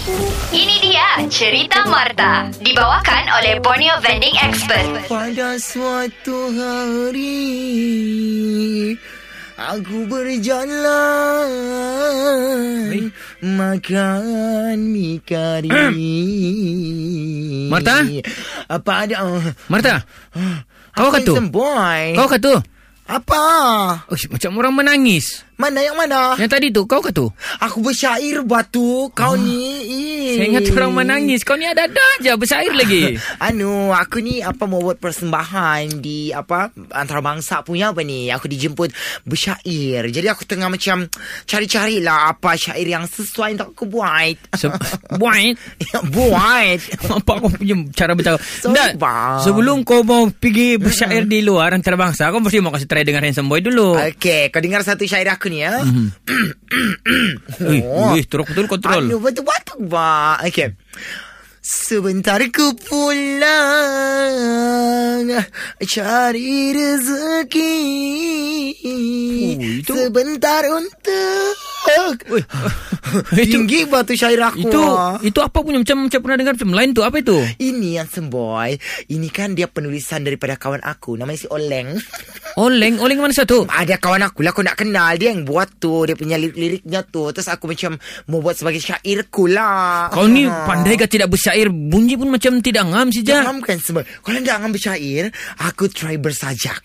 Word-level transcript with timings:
Ini 0.00 0.80
dia 0.80 1.20
cerita 1.28 1.84
Marta. 1.84 2.48
Dibawakan 2.56 3.24
oleh 3.36 3.60
Borneo 3.60 4.00
Vending 4.00 4.32
Expert. 4.48 5.04
Pada 5.04 5.60
suatu 5.60 6.56
hari 6.56 7.36
Aku 9.60 10.08
berjalan 10.08 11.52
Makan 13.44 14.80
mie 14.88 15.20
kari 15.20 15.68
Marta? 17.68 18.00
Apa 18.72 19.04
ada 19.04 19.20
Marta, 19.68 20.00
kau 20.96 21.12
Apa 21.12 21.20
kata 21.20 21.28
tu? 21.28 21.34
yang 21.36 21.52
boy 21.52 22.16
Kau 22.16 22.24
kata 22.24 22.40
tu? 22.40 22.56
Apa 23.10 23.42
Uish, 24.06 24.30
macam 24.30 24.54
orang 24.62 24.70
menangis. 24.70 25.42
Mana 25.58 25.82
yang 25.82 25.98
mana 25.98 26.38
Yang 26.38 26.50
tadi 26.54 26.66
tu, 26.70 26.86
kau 26.86 27.02
kata 27.02 27.10
tu? 27.10 27.26
Aku 27.58 27.82
bersyair 27.82 28.46
batu 28.46 29.10
Kau 29.10 29.34
ni 29.34 29.58
eh. 29.82 30.09
Saya 30.30 30.46
ingat 30.46 30.64
orang 30.70 30.92
menangis. 30.94 31.42
Kau 31.42 31.54
ni 31.54 31.64
ada-ada 31.64 32.02
je 32.20 32.30
bersair 32.34 32.70
lagi. 32.70 33.16
Anu, 33.46 33.90
aku 33.90 34.20
ni 34.20 34.40
apa 34.40 34.64
mau 34.64 34.78
buat 34.78 34.98
persembahan 34.98 35.98
di 35.98 36.30
apa 36.30 36.70
antarabangsa 36.92 37.62
punya 37.62 37.90
apa 37.90 38.02
ni? 38.02 38.28
Aku 38.28 38.46
dijemput 38.46 38.90
bersyair. 39.24 40.06
Jadi 40.08 40.26
aku 40.26 40.44
tengah 40.44 40.68
macam 40.68 41.06
cari-carilah 41.44 42.30
apa 42.30 42.54
syair 42.54 42.86
yang 42.86 43.04
sesuai 43.04 43.58
untuk 43.58 43.68
aku 43.74 43.84
buat. 43.86 44.34
Se- 44.54 44.70
buat. 45.20 45.54
Ya, 45.80 45.98
buat. 46.06 46.78
Apa 47.20 47.42
kau 47.42 47.50
punya 47.50 47.74
cara 47.90 48.14
bercakap? 48.14 48.38
Sorry, 48.40 48.94
bang. 48.94 49.42
sebelum 49.42 49.82
kau 49.82 50.06
mau 50.06 50.30
pergi 50.30 50.78
bersyair 50.78 51.26
di 51.26 51.42
luar 51.42 51.74
antarabangsa, 51.74 52.30
kau 52.30 52.38
mesti 52.38 52.62
mau 52.62 52.70
kasih 52.70 52.86
try 52.86 53.02
dengan 53.02 53.26
Handsome 53.26 53.50
Boy 53.50 53.60
dulu. 53.60 53.98
Okey, 53.98 54.48
kau 54.48 54.62
dengar 54.62 54.86
satu 54.86 55.02
syair 55.04 55.26
aku 55.28 55.50
ni 55.50 55.64
ya. 55.64 55.80
Eh, 57.60 57.82
eh, 57.82 58.22
teruk 58.24 58.46
betul 58.46 58.66
kontrol. 58.70 59.02
Anu 59.02 59.18
betul-betul 59.18 59.90
ba. 60.20 60.44
Okey. 60.44 60.76
Sebentar 61.60 62.40
ku 62.50 62.72
pulang 62.72 63.44
Cari 65.78 66.72
rezeki 66.72 67.76
Oh, 68.80 69.60
itu- 69.60 69.92
Sebentar 69.92 70.64
untuk 70.66 71.54
Ui, 72.32 72.40
itu, 73.36 73.60
Tinggi 73.60 73.84
batu 73.84 74.16
syair 74.16 74.40
aku 74.40 74.62
itu, 74.62 74.82
itu 75.22 75.38
apa 75.40 75.58
punya 75.60 75.78
macam 75.78 76.08
macam 76.08 76.20
pernah 76.20 76.36
dengar 76.38 76.54
macam 76.56 76.72
lain 76.72 76.90
tu? 76.92 77.02
Apa 77.04 77.16
itu? 77.20 77.36
Ini 77.56 78.00
yang 78.00 78.08
semboy 78.08 78.76
Ini 79.06 79.28
kan 79.28 79.52
dia 79.52 79.68
penulisan 79.68 80.22
daripada 80.22 80.56
kawan 80.56 80.80
aku 80.80 81.14
Namanya 81.14 81.38
si 81.40 81.48
Oleng 81.48 81.92
Oleng, 82.58 82.98
oleng 82.98 83.18
mana 83.18 83.30
satu? 83.30 83.62
Ada 83.66 83.94
kawan 83.94 84.26
aku 84.26 84.42
lah 84.42 84.50
Aku 84.50 84.62
nak 84.62 84.74
kenal 84.74 85.14
Dia 85.14 85.30
yang 85.30 85.46
buat 85.46 85.70
tu 85.78 86.02
Dia 86.02 86.18
punya 86.18 86.34
lirik-liriknya 86.34 87.06
tu 87.06 87.30
Terus 87.30 87.46
aku 87.46 87.70
macam 87.70 87.94
Mau 88.26 88.42
buat 88.42 88.58
sebagai 88.58 88.82
syairku 88.82 89.46
lah 89.46 90.10
Kau 90.10 90.26
ni 90.26 90.50
Ah. 90.50 90.66
pandai 90.66 90.98
ke 90.98 91.06
tidak 91.06 91.30
bersyair? 91.30 91.70
Bunyi 91.70 92.18
pun 92.18 92.26
macam 92.26 92.58
tidak 92.58 92.90
ngam 92.90 93.08
sih, 93.14 93.22
Ja. 93.22 93.46
Jangan 93.46 93.62
kan 93.62 93.78
semua 93.78 94.02
Kalau 94.02 94.38
tak 94.40 94.56
akan 94.56 94.70
bersyair 94.72 95.24
Aku 95.62 95.86
try 95.86 96.18
bersajak 96.18 96.78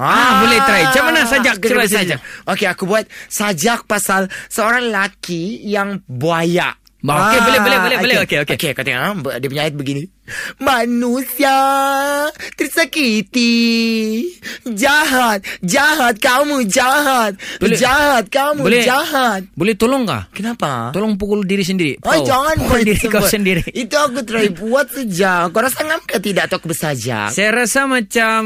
Ah, 0.00 0.42
boleh 0.42 0.58
try. 0.64 0.82
Macam 0.88 1.02
mana 1.12 1.20
sajak? 1.28 1.54
Bersajak 1.60 2.16
sajak. 2.16 2.18
Okey 2.48 2.66
aku 2.66 2.88
buat 2.88 3.04
sajak 3.28 3.84
pasal 3.84 4.26
Seorang 4.48 4.88
lelaki 4.88 5.60
yang 5.62 6.00
buaya 6.08 6.72
okey, 7.02 7.38
boleh, 7.42 7.60
boleh, 7.60 7.78
boleh, 7.82 7.96
boleh. 7.98 8.16
Okey, 8.22 8.38
okey. 8.46 8.54
Okey, 8.54 8.70
kau 8.78 8.86
tengok 8.86 9.02
ah, 9.02 9.38
Dia 9.42 9.48
punya 9.50 9.62
ayat 9.66 9.74
begini. 9.74 10.06
Manusia 10.58 11.58
tersakiti. 12.56 13.52
Jahat, 14.66 15.42
jahat 15.62 16.18
kamu 16.18 16.66
jahat. 16.66 17.34
Boleh- 17.58 17.78
jahat 17.78 18.24
kamu 18.28 18.60
boleh- 18.62 18.86
jahat. 18.86 19.42
Boleh 19.54 19.74
tolong 19.74 20.04
kah? 20.04 20.28
Kenapa? 20.30 20.90
Tolong 20.92 21.14
pukul 21.14 21.42
diri 21.42 21.62
sendiri. 21.62 21.98
Oh, 22.02 22.22
jangan 22.22 22.54
pukul 22.58 22.82
diri 22.84 23.04
kau 23.06 23.20
sebab- 23.20 23.32
sendiri. 23.32 23.62
Itu 23.72 23.96
aku 23.98 24.22
try 24.22 24.48
buat 24.48 24.90
saja. 24.90 25.48
Kau 25.50 25.62
rasa 25.62 25.82
ngam 25.82 26.02
ke 26.04 26.18
tidak 26.18 26.50
atau 26.50 26.62
aku 26.62 26.70
bersajak? 26.70 27.30
Saya 27.32 27.50
rasa 27.50 27.86
macam 27.86 28.40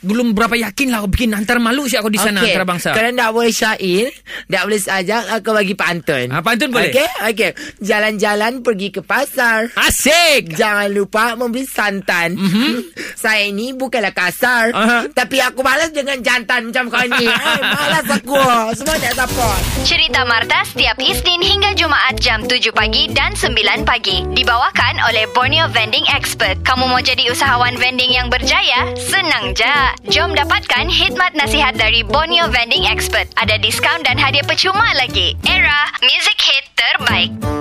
belum 0.00 0.36
berapa 0.36 0.56
yakin 0.56 0.92
lah 0.92 1.00
aku 1.00 1.08
bikin 1.12 1.32
hantar 1.32 1.56
malu 1.58 1.86
sih 1.86 1.96
aku 1.96 2.12
di 2.12 2.20
sana 2.20 2.42
Okey, 2.42 2.52
antara 2.52 2.66
bangsa. 2.68 2.90
Kalau 2.92 3.10
tak 3.12 3.30
boleh 3.32 3.52
syair, 3.52 4.06
tak 4.46 4.62
boleh 4.68 4.80
sajak, 4.80 5.22
aku 5.32 5.48
bagi 5.52 5.74
pantun. 5.74 6.26
Ah, 6.28 6.42
pantun 6.44 6.68
boleh? 6.68 6.92
Okey, 6.92 7.08
okey. 7.32 7.50
Jalan-jalan 7.80 8.60
pergi 8.60 8.88
ke 8.90 9.00
pasar. 9.00 9.72
Asik. 9.72 10.52
Jangan 10.52 10.88
lupa 10.92 11.15
membeli 11.16 11.64
santan. 11.64 12.36
Mm-hmm. 12.36 12.74
Saya 13.22 13.48
ini 13.48 13.72
bukanlah 13.72 14.12
kasar. 14.12 14.70
Aha. 14.76 15.08
Tapi 15.10 15.40
aku 15.40 15.64
malas 15.64 15.90
dengan 15.90 16.20
jantan 16.20 16.68
macam 16.68 16.92
kau 16.92 17.06
ni. 17.16 17.26
Ay, 17.26 17.60
malas 17.76 18.06
aku. 18.12 18.36
Semua 18.76 18.96
nak 19.00 19.14
support. 19.16 19.60
Cerita 19.88 20.22
Marta 20.28 20.62
setiap 20.68 21.00
Isnin 21.00 21.40
hingga 21.40 21.72
Jumaat 21.74 22.20
jam 22.20 22.44
7 22.44 22.60
pagi 22.76 23.08
dan 23.12 23.32
9 23.32 23.56
pagi. 23.88 24.22
Dibawakan 24.36 25.00
oleh 25.08 25.24
Borneo 25.32 25.66
Vending 25.72 26.04
Expert. 26.12 26.60
Kamu 26.62 26.86
mau 26.86 27.00
jadi 27.00 27.32
usahawan 27.32 27.78
vending 27.80 28.12
yang 28.12 28.28
berjaya? 28.28 28.92
Senang 28.98 29.56
je. 29.56 29.76
Jom 30.12 30.36
dapatkan 30.36 30.92
khidmat 30.92 31.32
nasihat 31.38 31.74
dari 31.78 32.04
Borneo 32.04 32.52
Vending 32.52 32.84
Expert. 32.90 33.28
Ada 33.40 33.56
diskaun 33.62 34.04
dan 34.04 34.20
hadiah 34.20 34.44
percuma 34.44 34.92
lagi. 34.98 35.32
Era, 35.48 35.88
music 36.04 36.38
hit 36.40 36.64
terbaik. 36.76 37.55